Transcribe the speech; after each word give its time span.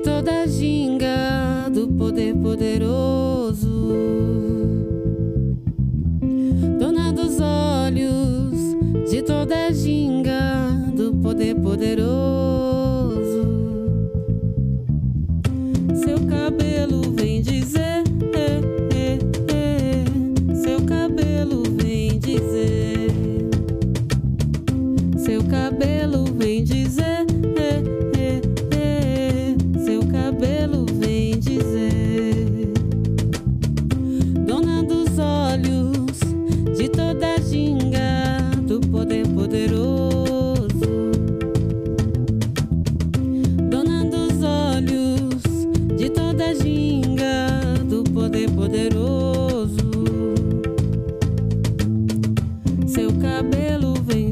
de 0.00 0.04
toda 0.04 0.46
ginga 0.46 1.68
do 1.70 1.86
poder 1.88 2.34
poderoso. 2.36 3.92
Dona 6.78 7.12
dos 7.12 7.38
olhos 7.38 9.10
de 9.10 9.20
toda 9.20 9.70
ginga 9.72 10.70
do 10.96 11.12
poder 11.16 11.54
poderoso. 11.56 12.19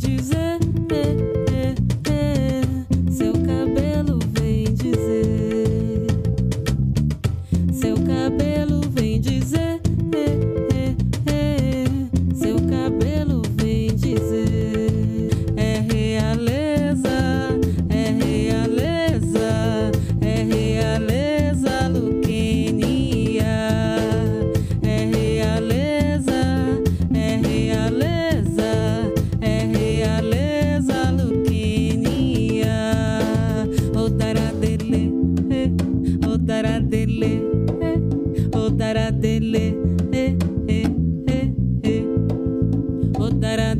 changes 0.00 0.33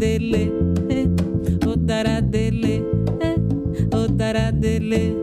taradele, 0.00 0.50
eh, 0.88 1.06
o 1.66 1.76
taradele, 1.76 2.82
eh, 3.20 3.36
o 3.94 4.08
taradele. 4.16 5.14